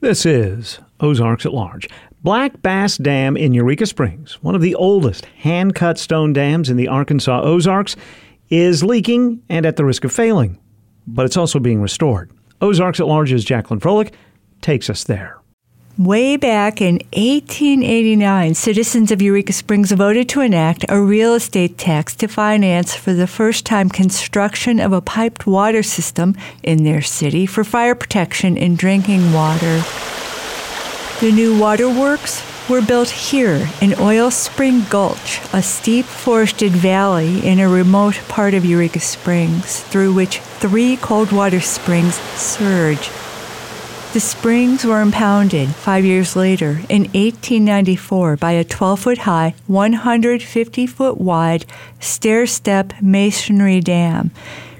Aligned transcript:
This 0.00 0.26
is 0.26 0.78
Ozarks 1.00 1.46
at 1.46 1.54
Large. 1.54 1.88
Black 2.22 2.60
Bass 2.60 2.98
Dam 2.98 3.34
in 3.34 3.54
Eureka 3.54 3.86
Springs, 3.86 4.42
one 4.42 4.54
of 4.54 4.60
the 4.60 4.74
oldest 4.74 5.24
hand 5.24 5.74
cut 5.74 5.98
stone 5.98 6.34
dams 6.34 6.68
in 6.68 6.76
the 6.76 6.86
Arkansas 6.86 7.40
Ozarks, 7.42 7.96
is 8.50 8.84
leaking 8.84 9.42
and 9.48 9.64
at 9.64 9.76
the 9.76 9.86
risk 9.86 10.04
of 10.04 10.12
failing. 10.12 10.58
But 11.06 11.24
it's 11.24 11.38
also 11.38 11.58
being 11.58 11.80
restored. 11.80 12.30
Ozarks 12.60 13.00
at 13.00 13.06
Large's 13.06 13.42
Jacqueline 13.42 13.80
Froelich 13.80 14.12
takes 14.60 14.90
us 14.90 15.04
there. 15.04 15.38
Way 15.98 16.36
back 16.36 16.82
in 16.82 16.96
1889, 17.14 18.52
citizens 18.52 19.10
of 19.10 19.22
Eureka 19.22 19.54
Springs 19.54 19.92
voted 19.92 20.28
to 20.28 20.42
enact 20.42 20.84
a 20.90 21.00
real 21.00 21.32
estate 21.32 21.78
tax 21.78 22.14
to 22.16 22.28
finance 22.28 22.94
for 22.94 23.14
the 23.14 23.26
first 23.26 23.64
time 23.64 23.88
construction 23.88 24.78
of 24.78 24.92
a 24.92 25.00
piped 25.00 25.46
water 25.46 25.82
system 25.82 26.36
in 26.62 26.84
their 26.84 27.00
city 27.00 27.46
for 27.46 27.64
fire 27.64 27.94
protection 27.94 28.58
and 28.58 28.76
drinking 28.76 29.32
water. 29.32 29.82
The 31.20 31.32
new 31.32 31.58
waterworks 31.58 32.44
were 32.68 32.82
built 32.82 33.08
here 33.08 33.66
in 33.80 33.98
Oil 33.98 34.30
Spring 34.30 34.84
Gulch, 34.90 35.40
a 35.54 35.62
steep 35.62 36.04
forested 36.04 36.72
valley 36.72 37.42
in 37.42 37.58
a 37.58 37.70
remote 37.70 38.20
part 38.28 38.52
of 38.52 38.66
Eureka 38.66 39.00
Springs, 39.00 39.80
through 39.84 40.12
which 40.12 40.40
three 40.40 40.98
cold 40.98 41.32
water 41.32 41.60
springs 41.60 42.16
surge. 42.36 43.08
The 44.16 44.20
springs 44.20 44.82
were 44.82 45.02
impounded 45.02 45.68
five 45.68 46.02
years 46.02 46.36
later 46.36 46.80
in 46.88 47.02
1894 47.12 48.38
by 48.38 48.52
a 48.52 48.64
12 48.64 48.98
foot 49.00 49.18
high, 49.18 49.54
150 49.66 50.86
foot 50.86 51.20
wide 51.20 51.66
stair 52.00 52.46
step 52.46 52.94
masonry 53.02 53.80
dam, 53.80 54.30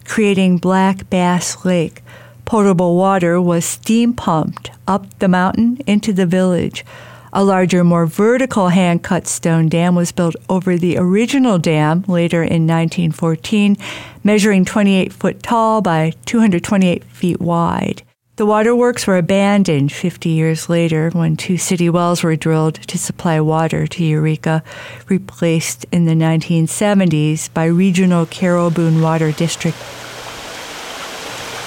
creating 0.07 0.57
Black 0.57 1.11
Bass 1.11 1.67
Lake. 1.67 2.03
Potable 2.47 2.97
water 2.97 3.39
was 3.39 3.67
steam 3.67 4.15
pumped 4.15 4.71
up 4.89 5.19
the 5.19 5.29
mountain 5.29 5.81
into 5.87 6.15
the 6.15 6.25
village. 6.25 6.83
A 7.31 7.45
larger, 7.45 7.85
more 7.85 8.07
vertical 8.07 8.71
hand 8.71 9.03
cut 9.03 9.27
stone 9.27 9.69
dam 9.69 9.95
was 9.95 10.13
built 10.13 10.37
over 10.49 10.79
the 10.79 10.97
original 10.97 11.59
dam 11.59 12.07
later 12.09 12.43
in 12.43 12.67
1914, 12.67 13.77
measuring 14.25 14.65
28 14.65 15.13
foot 15.13 15.43
tall 15.43 15.83
by 15.83 16.15
228 16.25 17.05
feet 17.05 17.39
wide. 17.39 18.03
The 18.37 18.45
waterworks 18.45 19.07
were 19.07 19.17
abandoned 19.17 19.93
50 19.93 20.29
years 20.29 20.69
later 20.69 21.09
when 21.15 21.37
two 21.37 21.57
city 21.57 21.89
wells 21.89 22.23
were 22.23 22.37
drilled 22.37 22.75
to 22.75 22.99
supply 22.99 23.41
water 23.41 23.87
to 23.87 24.05
Eureka, 24.05 24.63
replaced 25.09 25.87
in 25.91 26.05
the 26.05 26.13
1970s 26.13 27.51
by 27.55 27.65
Regional 27.65 28.27
Carroll 28.27 28.71
Boone 28.71 29.01
Water 29.01 29.33
District. 29.33 29.79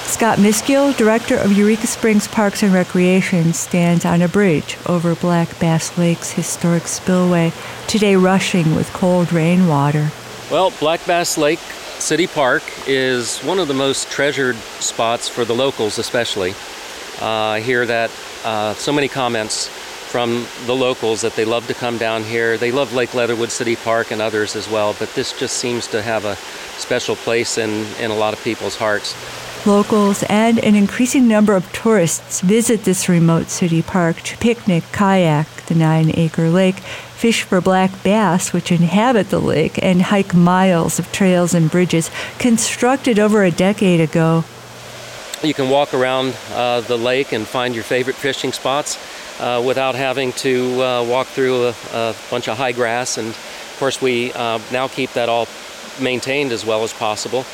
Scott 0.06 0.38
Miskiel, 0.38 0.95
director 0.95 1.38
of 1.38 1.58
Eureka 1.58 1.88
Springs 1.88 2.28
Parks 2.28 2.62
and 2.62 2.72
Recreation, 2.72 3.53
stands 3.53 4.06
on 4.06 4.22
a 4.22 4.28
bridge 4.28 4.78
over 4.86 5.16
Black 5.16 5.58
Bass 5.59 5.97
Lake's 5.97 6.34
historic 6.34 6.88
spillway, 6.88 7.52
today 7.88 8.16
rushing 8.16 8.75
with 8.75 8.94
cold 8.94 9.34
rainwater. 9.34 10.12
Well, 10.52 10.72
Black 10.80 11.03
Bass 11.08 11.36
Lake 11.36 11.59
City 12.00 12.28
Park 12.28 12.64
is 12.88 13.39
one 13.39 13.59
of 13.59 13.67
the 13.67 13.73
most 13.73 14.09
treasured 14.09 14.55
spots 14.55 15.28
for 15.28 15.44
the 15.44 15.53
locals, 15.53 16.00
especially. 16.00 16.52
Uh, 17.22 17.25
I 17.25 17.59
hear 17.59 17.86
that 17.86 18.09
uh, 18.45 18.73
so 18.73 18.94
many 18.94 19.09
comments 19.09 19.67
from 19.67 20.47
the 20.66 20.73
locals 20.73 21.22
that 21.22 21.36
they 21.36 21.44
love 21.44 21.67
to 21.67 21.73
come 21.73 21.97
down 21.97 22.23
here. 22.23 22.58
They 22.58 22.72
love 22.72 22.94
Lake 22.94 23.14
Leatherwood 23.14 23.52
City 23.52 23.75
Park 23.75 24.11
and 24.11 24.22
others 24.22 24.56
as 24.56 24.69
well, 24.69 24.95
but 24.97 25.14
this 25.14 25.38
just 25.38 25.58
seems 25.58 25.88
to 25.88 26.02
have 26.02 26.23
a 26.23 26.38
special 26.80 27.17
place 27.17 27.58
in, 27.58 27.86
in 28.02 28.11
a 28.11 28.16
lot 28.16 28.34
of 28.34 28.41
people's 28.44 28.78
hearts. 28.78 29.13
Locals 29.65 30.23
and 30.29 30.57
an 30.59 30.75
increasing 30.75 31.27
number 31.27 31.53
of 31.53 31.71
tourists 31.73 32.39
visit 32.39 32.85
this 32.85 33.09
remote 33.09 33.49
city 33.49 33.81
park 33.81 34.21
to 34.21 34.38
picnic, 34.38 34.85
kayak 34.93 35.47
the 35.66 35.75
nine 35.75 36.11
acre 36.16 36.49
lake, 36.49 36.79
fish 36.79 37.43
for 37.43 37.59
black 37.59 37.91
bass, 38.01 38.53
which 38.53 38.71
inhabit 38.71 39.29
the 39.29 39.39
lake, 39.39 39.77
and 39.83 40.03
hike 40.03 40.33
miles 40.33 40.97
of 40.97 41.11
trails 41.11 41.53
and 41.53 41.69
bridges 41.69 42.09
constructed 42.38 43.19
over 43.19 43.44
a 43.44 43.51
decade 43.51 44.00
ago. 44.00 44.45
You 45.44 45.53
can 45.53 45.69
walk 45.69 45.94
around 45.94 46.38
uh, 46.53 46.79
the 46.81 46.97
lake 46.97 47.34
and 47.34 47.45
find 47.45 47.75
your 47.75 47.84
favorite 47.84 48.16
fishing 48.16 48.53
spots 48.53 48.97
uh, 49.41 49.61
without 49.66 49.95
having 49.95 50.31
to 50.34 50.81
uh, 50.81 51.03
walk 51.03 51.28
through 51.28 51.67
a, 51.67 51.75
a, 51.94 52.16
bunch 52.31 52.47
of 52.47 52.57
high 52.57 52.72
grass. 52.72 53.17
And 53.17 53.28
of 53.28 53.75
course, 53.78 54.01
we 54.01 54.31
uh, 54.31 54.59
now 54.72 54.88
keep 54.88 55.11
that 55.13 55.28
all 55.28 55.47
maintained 56.00 56.53
as 56.53 56.66
well 56.66 56.84
as 56.84 56.94
possible. 56.94 57.45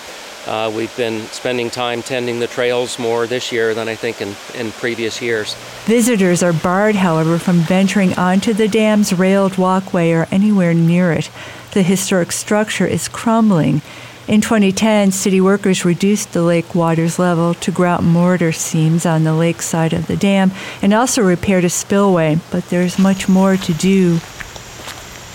Uh, 0.46 0.72
we've 0.76 0.96
been 0.96 1.22
spending 1.28 1.70
time 1.70 2.04
tending 2.04 2.40
the 2.40 2.48
trails 2.48 3.00
more 3.00 3.26
this 3.26 3.52
year 3.52 3.74
than 3.74 3.88
I 3.88 3.96
think 3.96 4.22
in, 4.22 4.36
in 4.54 4.72
previous 4.74 5.22
years. 5.22 5.56
Visitors 5.86 6.44
are 6.44 6.54
barred, 6.54 6.96
however, 6.96 7.40
from 7.40 7.58
venturing 7.58 8.14
onto 8.14 8.54
the 8.54 8.68
dam's 8.68 9.12
railed 9.12 9.58
walkway 9.58 10.12
or 10.12 10.28
anywhere 10.32 10.74
near 10.74 11.12
it. 11.12 11.32
The 11.72 11.82
historic 11.82 12.32
structure 12.32 12.86
is 12.86 13.08
crumbling. 13.08 13.82
In 14.28 14.42
2010, 14.42 15.12
city 15.12 15.40
workers 15.40 15.86
reduced 15.86 16.34
the 16.34 16.42
lake 16.42 16.74
water's 16.74 17.20
level 17.20 17.54
to 17.56 17.72
grout 17.72 18.04
mortar 18.04 18.52
seams 18.52 19.06
on 19.06 19.24
the 19.24 19.36
lake 19.36 19.62
side 19.62 19.94
of 19.94 20.08
the 20.08 20.18
dam 20.18 20.52
and 20.82 20.94
also 20.94 21.22
repaired 21.22 21.64
a 21.64 21.70
spillway, 21.70 22.40
but 22.50 22.68
there's 22.70 22.98
much 22.98 23.30
more 23.30 23.56
to 23.58 23.74
do. 23.74 24.20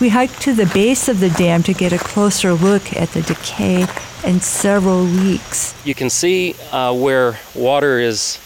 We 0.00 0.08
hiked 0.08 0.40
to 0.42 0.54
the 0.54 0.64
base 0.64 1.10
of 1.10 1.20
the 1.20 1.28
dam 1.28 1.62
to 1.64 1.74
get 1.74 1.92
a 1.92 1.98
closer 1.98 2.54
look 2.54 2.96
at 2.96 3.10
the 3.10 3.20
decay 3.20 3.84
and 4.24 4.42
several 4.42 5.02
leaks. 5.02 5.74
You 5.84 5.94
can 5.94 6.08
see 6.08 6.54
uh, 6.72 6.94
where 6.94 7.38
water 7.54 7.98
is 7.98 8.38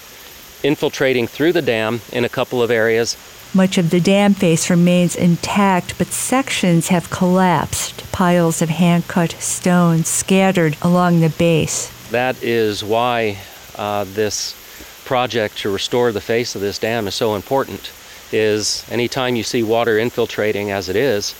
infiltrating 0.65 1.29
through 1.29 1.53
the 1.53 1.63
dam 1.63 2.01
in 2.13 2.25
a 2.25 2.29
couple 2.29 2.61
of 2.61 2.73
areas. 2.73 3.17
Much 3.55 3.79
of 3.79 3.91
the 3.91 4.01
dam 4.01 4.35
face 4.35 4.69
remains 4.69 5.15
intact, 5.15 5.97
but 5.97 6.09
sections 6.09 6.89
have 6.89 7.09
collapsed, 7.11 8.11
piles 8.11 8.61
of 8.61 8.69
hand 8.69 9.07
cut 9.07 9.31
stones 9.39 10.09
scattered 10.09 10.77
along 10.83 11.21
the 11.21 11.31
base. 11.31 11.89
That 12.11 12.43
is 12.43 12.83
why 12.83 13.39
uh, 13.77 14.07
this 14.09 14.57
project 15.05 15.59
to 15.59 15.71
restore 15.71 16.11
the 16.11 16.21
face 16.21 16.57
of 16.57 16.61
this 16.61 16.81
dam 16.81 17.07
is 17.07 17.15
so 17.15 17.37
important 17.37 17.93
is 18.35 18.85
anytime 18.91 19.37
you 19.37 19.43
see 19.43 19.63
water 19.63 19.99
infiltrating 19.99 20.71
as 20.71 20.89
it 20.89 20.97
is 20.97 21.35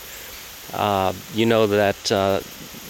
uh, 0.73 1.13
you 1.33 1.45
know 1.45 1.67
that 1.67 2.11
uh, 2.11 2.39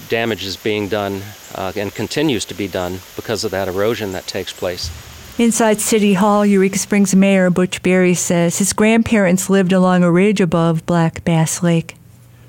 damage 0.08 0.46
is 0.46 0.56
being 0.56 0.88
done 0.88 1.22
uh, 1.56 1.72
and 1.76 1.94
continues 1.94 2.46
to 2.46 2.54
be 2.54 2.68
done 2.68 3.00
because 3.16 3.44
of 3.44 3.52
that 3.52 3.68
erosion 3.68 4.12
that 4.14 4.28
takes 4.28 4.54
place. 4.54 4.90
Inside 5.38 5.82
City 5.82 6.14
Hall, 6.14 6.46
Eureka 6.46 6.80
Springs 6.80 7.14
Mayor 7.14 7.50
Butch 7.50 7.84
Berry 7.84 8.14
says 8.14 8.60
his 8.60 8.72
grandparents 8.72 9.50
lived 9.50 9.74
along 9.74 10.04
a 10.04 10.12
ridge 10.12 10.40
above 10.40 10.86
Black 10.86 11.26
Bass 11.26 11.62
Lake. 11.62 11.96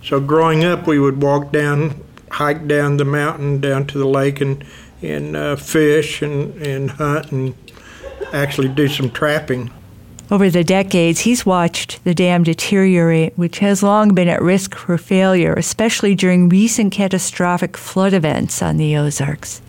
So 0.05 0.21
growing 0.21 0.65
up, 0.65 0.87
we 0.87 1.00
would 1.00 1.21
walk 1.21 1.50
down, 1.50 2.00
hike 2.31 2.69
down 2.69 2.97
the 2.97 3.05
mountain 3.05 3.61
down 3.61 3.89
to 3.89 3.99
the 3.99 4.06
lake 4.06 4.41
and, 4.41 4.65
and 5.03 5.37
uh, 5.37 5.56
fish 5.56 6.22
and, 6.22 6.55
and 6.62 6.93
hunt 6.93 7.33
and 7.33 7.55
actually 8.33 8.69
do 8.69 8.87
some 8.87 9.11
trapping. 9.11 9.72
Over 10.28 10.50
the 10.50 10.64
decades, 10.64 11.20
he's 11.20 11.47
watched 11.47 12.03
the 12.03 12.14
dam 12.14 12.42
deteriorate, 12.42 13.38
which 13.38 13.60
has 13.60 13.82
long 13.82 14.12
been 14.12 14.26
at 14.26 14.42
risk 14.42 14.75
for 14.75 14.98
failure, 14.98 15.54
especially 15.54 16.16
during 16.16 16.48
recent 16.48 16.92
catastrophic 16.92 17.76
flood 17.76 18.12
events 18.12 18.60
on 18.60 18.76
the 18.76 18.97
Ozarks. 18.97 19.62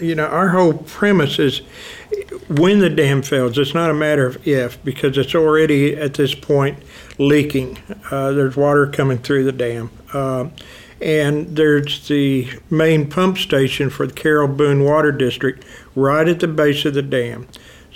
You 0.00 0.14
know, 0.14 0.26
our 0.26 0.48
whole 0.48 0.74
premise 0.74 1.38
is 1.38 1.58
when 2.48 2.78
the 2.78 2.88
dam 2.88 3.20
fails, 3.20 3.58
it's 3.58 3.74
not 3.74 3.90
a 3.90 3.94
matter 3.94 4.26
of 4.26 4.46
if, 4.46 4.82
because 4.82 5.18
it's 5.18 5.34
already 5.34 5.94
at 5.94 6.14
this 6.14 6.34
point 6.34 6.78
leaking. 7.18 7.78
Uh, 8.10 8.32
there's 8.32 8.56
water 8.56 8.86
coming 8.86 9.18
through 9.18 9.44
the 9.44 9.52
dam. 9.52 9.90
Uh, 10.14 10.48
and 11.00 11.54
there's 11.54 12.08
the 12.08 12.48
main 12.70 13.08
pump 13.08 13.38
station 13.38 13.90
for 13.90 14.06
the 14.06 14.12
Carroll 14.12 14.48
Boone 14.48 14.84
Water 14.84 15.12
District 15.12 15.64
right 15.94 16.26
at 16.26 16.40
the 16.40 16.48
base 16.48 16.84
of 16.84 16.94
the 16.94 17.02
dam. 17.02 17.46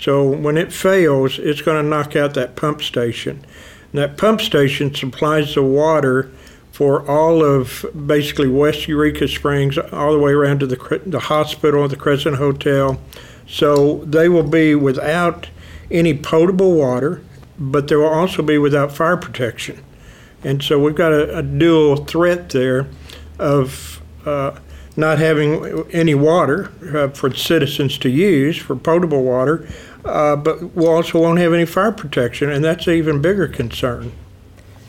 So 0.03 0.27
when 0.27 0.57
it 0.57 0.73
fails, 0.73 1.39
it's 1.39 1.61
going 1.61 1.81
to 1.81 1.89
knock 1.89 2.13
out 2.17 2.33
that 2.33 2.57
pump 2.57 2.81
station. 2.81 3.45
And 3.93 4.01
that 4.01 4.17
pump 4.17 4.41
station 4.41 4.93
supplies 4.93 5.55
the 5.55 5.63
water 5.63 6.29
for 6.73 7.09
all 7.09 7.41
of 7.41 7.85
basically 8.05 8.49
West 8.49 8.85
Eureka 8.89 9.29
Springs, 9.29 9.77
all 9.77 10.11
the 10.11 10.19
way 10.19 10.33
around 10.33 10.59
to 10.59 10.67
the, 10.67 11.01
the 11.05 11.21
hospital, 11.21 11.87
the 11.87 11.95
Crescent 11.95 12.35
Hotel. 12.35 12.99
So 13.47 13.99
they 14.03 14.27
will 14.27 14.43
be 14.43 14.75
without 14.75 15.47
any 15.89 16.13
potable 16.13 16.75
water, 16.75 17.21
but 17.57 17.87
they 17.87 17.95
will 17.95 18.07
also 18.07 18.41
be 18.43 18.57
without 18.57 18.91
fire 18.91 19.15
protection. 19.15 19.81
And 20.43 20.61
so 20.61 20.77
we've 20.81 20.95
got 20.95 21.13
a, 21.13 21.37
a 21.37 21.41
dual 21.41 21.95
threat 21.95 22.49
there 22.49 22.87
of 23.39 24.01
uh, 24.25 24.59
not 24.95 25.19
having 25.19 25.83
any 25.91 26.13
water 26.13 26.71
uh, 26.95 27.09
for 27.09 27.33
citizens 27.33 27.97
to 27.99 28.09
use 28.09 28.57
for 28.57 28.75
potable 28.75 29.23
water, 29.23 29.67
uh, 30.05 30.35
but 30.35 30.75
we 30.75 30.85
also 30.85 31.21
won't 31.21 31.39
have 31.39 31.53
any 31.53 31.65
fire 31.65 31.91
protection, 31.91 32.49
and 32.49 32.63
that's 32.63 32.87
an 32.87 32.93
even 32.93 33.21
bigger 33.21 33.47
concern. 33.47 34.11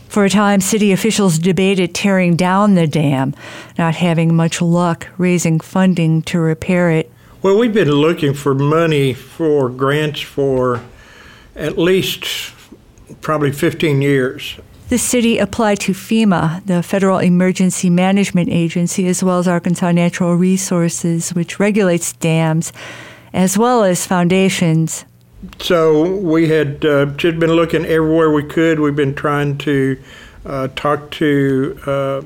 For 0.08 0.24
a 0.24 0.30
time, 0.30 0.60
city 0.60 0.92
officials 0.92 1.38
debated 1.38 1.94
tearing 1.94 2.36
down 2.36 2.74
the 2.74 2.86
dam, 2.86 3.34
not 3.76 3.96
having 3.96 4.34
much 4.34 4.62
luck 4.62 5.08
raising 5.18 5.58
funding 5.58 6.22
to 6.22 6.38
repair 6.38 6.90
it. 6.90 7.10
Well, 7.42 7.58
we've 7.58 7.74
been 7.74 7.90
looking 7.90 8.32
for 8.32 8.54
money 8.54 9.12
for 9.12 9.68
grants 9.68 10.20
for 10.20 10.82
at 11.56 11.76
least 11.76 12.52
probably 13.20 13.52
15 13.52 14.02
years. 14.02 14.56
The 14.94 14.98
city 14.98 15.38
applied 15.38 15.80
to 15.80 15.92
FEMA, 15.92 16.64
the 16.66 16.80
Federal 16.80 17.18
Emergency 17.18 17.90
Management 17.90 18.48
Agency, 18.48 19.08
as 19.08 19.24
well 19.24 19.40
as 19.40 19.48
Arkansas 19.48 19.90
Natural 19.90 20.36
Resources, 20.36 21.34
which 21.34 21.58
regulates 21.58 22.12
dams, 22.12 22.72
as 23.32 23.58
well 23.58 23.82
as 23.82 24.06
foundations. 24.06 25.04
So 25.58 26.14
we 26.14 26.46
had 26.46 26.84
uh, 26.84 27.06
just 27.06 27.40
been 27.40 27.54
looking 27.54 27.84
everywhere 27.84 28.30
we 28.30 28.44
could. 28.44 28.78
We've 28.78 28.94
been 28.94 29.16
trying 29.16 29.58
to 29.66 30.00
uh, 30.46 30.68
talk 30.76 31.10
to 31.18 31.76
uh, 31.86 32.22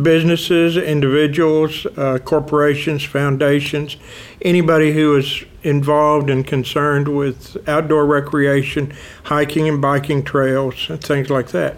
businesses, 0.00 0.76
individuals, 0.76 1.86
uh, 1.96 2.18
corporations, 2.24 3.04
foundations, 3.04 3.96
anybody 4.40 4.92
who 4.92 5.16
is 5.16 5.44
involved 5.62 6.30
and 6.30 6.46
concerned 6.46 7.08
with 7.08 7.56
outdoor 7.68 8.06
recreation, 8.06 8.92
hiking 9.24 9.68
and 9.68 9.82
biking 9.82 10.22
trails, 10.22 10.88
and 10.88 11.02
things 11.02 11.28
like 11.28 11.48
that. 11.48 11.76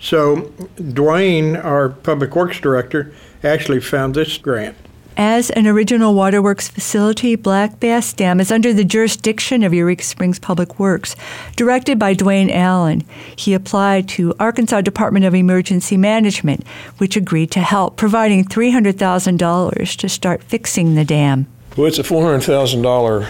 So, 0.00 0.52
Dwayne, 0.76 1.62
our 1.62 1.90
public 1.90 2.34
works 2.34 2.58
director, 2.58 3.12
actually 3.44 3.80
found 3.80 4.14
this 4.14 4.38
grant. 4.38 4.76
As 5.22 5.50
an 5.50 5.66
original 5.66 6.14
waterworks 6.14 6.68
facility, 6.68 7.36
Black 7.36 7.78
Bass 7.78 8.10
Dam 8.14 8.40
is 8.40 8.50
under 8.50 8.72
the 8.72 8.86
jurisdiction 8.86 9.62
of 9.62 9.74
Eureka 9.74 10.02
Springs 10.02 10.38
Public 10.38 10.78
Works. 10.78 11.14
Directed 11.56 11.98
by 11.98 12.14
Dwayne 12.14 12.50
Allen, 12.50 13.04
he 13.36 13.52
applied 13.52 14.08
to 14.08 14.32
Arkansas 14.40 14.80
Department 14.80 15.26
of 15.26 15.34
Emergency 15.34 15.98
Management, 15.98 16.66
which 16.96 17.16
agreed 17.16 17.50
to 17.50 17.60
help, 17.60 17.98
providing 17.98 18.46
$300,000 18.46 19.96
to 19.98 20.08
start 20.08 20.42
fixing 20.42 20.94
the 20.94 21.04
dam. 21.04 21.46
Well, 21.76 21.88
it's 21.88 21.98
a 21.98 22.04
four 22.04 22.24
hundred 22.24 22.44
thousand 22.44 22.80
dollar 22.80 23.28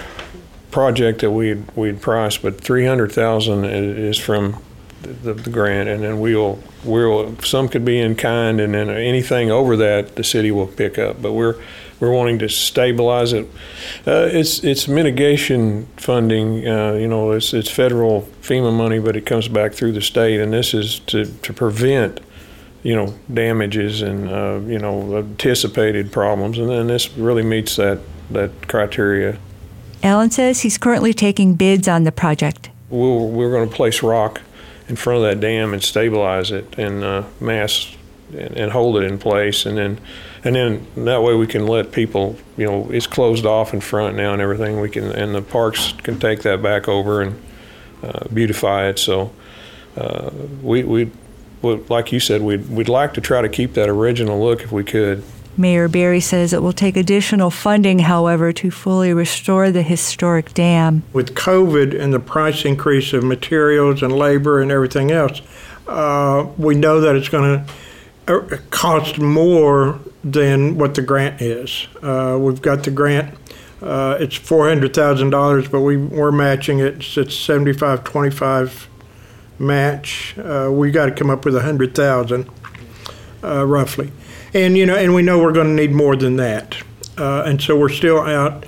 project 0.71 1.23
that 1.23 1.33
we'd 1.33 1.77
we'd 1.77 2.01
priced, 2.01 2.41
but 2.43 2.61
three 2.61 2.87
hundred 2.87 3.11
thousand 3.11 3.65
is 3.65 4.17
from 4.17 4.63
the, 5.03 5.35
the, 5.35 5.51
grant, 5.51 5.89
and 5.89 6.03
then 6.03 6.21
we'll 6.21 6.59
we'll 6.85 7.37
some 7.43 7.69
could 7.69 7.85
be 7.85 7.99
in 7.99 8.15
kind, 8.15 8.61
and 8.61 8.75
then 8.75 8.91
anything 8.91 9.51
over 9.51 9.77
that 9.77 10.17
the 10.17 10.25
city 10.25 10.51
will 10.51 10.67
pick 10.67 10.99
up. 10.99 11.21
But 11.21 11.33
we're 11.33 11.61
we're 12.01 12.13
wanting 12.13 12.39
to 12.41 12.49
stabilize 12.49 13.33
it. 13.33 13.47
Uh, 14.07 14.29
it's 14.31 14.65
it's 14.65 14.89
mitigation 14.89 15.87
funding. 15.97 16.67
Uh, 16.67 16.95
you 16.95 17.09
know, 17.09 17.33
it's 17.33 17.53
it's 17.53 17.71
federal 17.71 18.23
FEMA 18.43 18.75
money, 18.77 18.99
but 18.99 19.17
it 19.17 19.27
comes 19.27 19.49
back 19.49 19.73
through 19.73 19.93
the 19.93 20.03
state, 20.03 20.41
and 20.41 20.53
this 20.53 20.75
is 20.75 21.01
to 21.01 21.27
to 21.27 21.53
prevent 21.53 22.21
you 22.83 22.97
know 22.97 23.15
damages 23.33 24.03
and 24.03 24.29
uh, 24.29 24.61
you 24.67 24.79
know 24.79 25.19
anticipated 25.19 26.13
problems, 26.13 26.59
and 26.59 26.69
then 26.69 26.87
this 26.87 27.11
really 27.17 27.43
meets 27.43 27.77
that 27.77 28.01
that 28.31 28.69
criteria. 28.69 29.39
Allen 30.03 30.31
says 30.31 30.63
he's 30.63 30.79
currently 30.79 31.13
taking 31.13 31.55
bids 31.55 31.87
on 31.87 32.05
the 32.05 32.13
project. 32.13 32.71
We'll, 32.89 33.29
we're 33.29 33.51
going 33.51 33.69
to 33.69 33.75
place 33.75 34.03
rock 34.03 34.41
in 34.91 34.97
front 34.97 35.19
of 35.19 35.23
that 35.23 35.41
dam 35.41 35.73
and 35.73 35.83
stabilize 35.83 36.51
it 36.51 36.77
and 36.77 37.05
uh, 37.05 37.25
mass 37.41 37.97
and, 38.33 38.57
and, 38.57 38.73
hold 38.73 38.97
it 38.97 39.05
in 39.05 39.19
place, 39.19 39.65
and 39.65 39.79
then 39.79 40.01
and 40.45 40.55
then 40.55 40.87
that 40.97 41.23
way 41.23 41.35
we 41.35 41.47
can 41.47 41.67
let 41.67 41.93
people, 41.93 42.37
you 42.57 42.67
know, 42.67 42.91
it's 42.91 43.07
closed 43.07 43.47
off 43.47 43.73
in 43.73 43.81
front 43.81 44.17
now 44.17 44.33
and 44.33 44.43
everything. 44.43 44.81
We 44.81 44.91
can 44.91 45.05
and 45.13 45.35
the 45.35 45.43
parks 45.43 45.93
can 46.03 46.19
take 46.19 46.43
that 46.43 46.63
back 46.63 46.89
over 46.89 47.23
and 47.23 47.41
uh, 48.03 48.27
beautify 48.33 48.89
it. 48.89 48.99
So 48.99 49.33
uh, 49.97 50.31
we 50.63 50.83
we 50.83 51.11
like 51.63 52.13
you 52.13 52.21
said, 52.21 52.43
we'd 52.43 52.69
we'd 52.69 52.89
like 52.89 53.15
to 53.15 53.21
try 53.21 53.43
to 53.43 53.49
keep 53.49 53.75
that 53.75 53.89
original 53.89 54.41
look 54.43 54.63
if 54.63 54.73
we 54.73 54.85
could. 54.85 55.23
Mayor 55.61 55.89
Berry 55.89 56.21
says 56.21 56.53
it 56.53 56.63
will 56.63 56.73
take 56.73 56.97
additional 56.97 57.51
funding, 57.51 58.01
however, 58.01 58.53
to 58.55 58.71
fully 58.71 59.13
restore 59.13 59.71
the 59.71 59.83
historic 59.83 60.55
dam. 60.55 61.03
With 61.13 61.35
COVID 61.35 62.01
and 62.01 62.13
the 62.13 62.19
price 62.19 62.65
increase 62.65 63.13
of 63.13 63.23
materials 63.23 64.03
and 64.03 64.13
labor 64.13 64.61
and 64.61 64.71
everything 64.71 65.11
else, 65.11 65.43
uh, 65.87 66.47
we 66.57 66.75
know 66.75 67.01
that 67.01 67.15
it's 67.15 67.29
going 67.29 67.65
to 68.27 68.35
uh, 68.35 68.57
cost 68.71 69.19
more 69.19 70.01
than 70.25 70.79
what 70.79 70.95
the 70.95 71.03
grant 71.03 71.41
is. 71.43 71.87
Uh, 72.03 72.39
we've 72.41 72.63
got 72.63 72.85
the 72.85 72.91
grant. 72.91 73.37
Uh, 73.83 74.17
it's 74.21 74.37
four 74.37 74.69
hundred 74.69 74.95
thousand 74.95 75.31
dollars, 75.31 75.69
but 75.69 75.81
we 75.81 75.97
we're 75.97 76.31
matching 76.31 76.81
it. 76.81 76.97
It's, 76.97 77.17
it's 77.17 77.35
seventy 77.35 77.73
five 77.73 78.05
twenty 78.05 78.31
five 78.31 78.89
match. 79.59 80.37
Uh, 80.39 80.69
we 80.71 80.91
got 80.91 81.07
to 81.07 81.13
come 81.13 81.31
up 81.31 81.45
with 81.45 81.57
a 81.57 81.63
hundred 81.63 81.95
thousand, 81.95 82.49
uh, 83.43 83.67
roughly 83.67 84.13
and 84.55 84.77
you 84.77 84.87
know, 84.87 84.97
and 84.97 85.15
we 85.15 85.23
know 85.23 85.39
we're 85.39 85.53
going 85.53 85.77
to 85.77 85.83
need 85.83 85.93
more 85.93 86.17
than 86.17 86.37
that, 86.37 86.77
uh, 87.19 87.43
and 87.43 87.61
so 87.61 87.77
we're 87.77 87.89
still 87.89 88.21
out. 88.21 88.65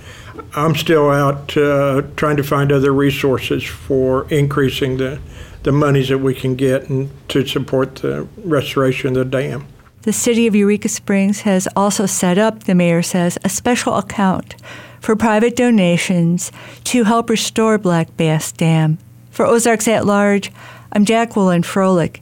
I'm 0.54 0.74
still 0.74 1.10
out 1.10 1.56
uh, 1.56 2.02
trying 2.16 2.36
to 2.36 2.42
find 2.42 2.72
other 2.72 2.92
resources 2.92 3.64
for 3.64 4.28
increasing 4.30 4.96
the 4.98 5.20
the 5.62 5.72
monies 5.72 6.08
that 6.08 6.18
we 6.18 6.34
can 6.34 6.56
get 6.56 6.88
and 6.88 7.10
to 7.28 7.46
support 7.46 7.96
the 7.96 8.26
restoration 8.44 9.08
of 9.08 9.14
the 9.14 9.24
dam. 9.24 9.66
The 10.02 10.12
city 10.12 10.48
of 10.48 10.56
Eureka 10.56 10.88
Springs 10.88 11.42
has 11.42 11.68
also 11.76 12.06
set 12.06 12.36
up, 12.36 12.64
the 12.64 12.74
mayor 12.74 13.02
says, 13.02 13.38
a 13.44 13.48
special 13.48 13.94
account 13.94 14.56
for 14.98 15.14
private 15.14 15.54
donations 15.54 16.50
to 16.84 17.04
help 17.04 17.30
restore 17.30 17.78
Black 17.78 18.16
Bass 18.16 18.50
Dam. 18.50 18.98
For 19.30 19.46
Ozarks 19.46 19.86
at 19.86 20.04
Large, 20.04 20.50
I'm 20.92 21.04
Jacqueline 21.04 21.62
Froelich. 21.62 22.21